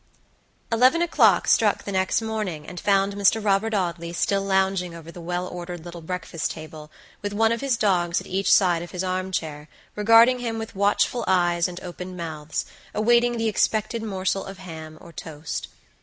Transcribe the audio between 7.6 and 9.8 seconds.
his dogs at each side of his arm chair,